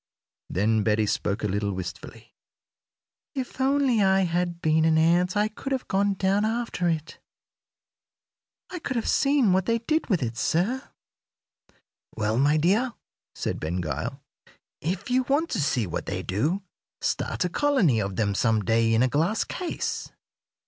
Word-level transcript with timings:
Then 0.49 0.81
Betty 0.81 1.05
spoke 1.05 1.43
a 1.43 1.47
little 1.47 1.73
wistfully: 1.73 2.33
"If 3.35 3.61
only 3.61 4.01
I 4.01 4.21
had 4.21 4.59
been 4.59 4.83
an 4.83 4.97
ant 4.97 5.37
I 5.37 5.47
could 5.47 5.71
have 5.71 5.87
gone 5.87 6.15
down 6.15 6.43
after 6.43 6.89
it. 6.89 7.19
I 8.71 8.79
could 8.79 8.95
have 8.95 9.07
seen 9.07 9.53
what 9.53 9.67
they 9.67 9.77
did 9.77 10.07
with 10.09 10.23
it, 10.23 10.37
sir." 10.37 10.89
"Well, 12.15 12.39
my 12.39 12.57
dear," 12.57 12.93
said 13.35 13.59
Ben 13.59 13.79
Gile, 13.79 14.19
"if 14.81 15.11
you 15.11 15.21
want 15.25 15.51
to 15.51 15.61
see 15.61 15.85
what 15.85 16.07
they 16.07 16.23
do, 16.23 16.63
start 16.99 17.45
a 17.45 17.49
colony 17.49 18.01
of 18.01 18.15
them 18.15 18.33
some 18.33 18.65
day 18.65 18.95
in 18.95 19.03
a 19.03 19.07
glass 19.07 19.43
case. 19.43 20.11